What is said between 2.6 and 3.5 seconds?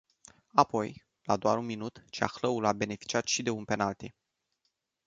a beneficiat și de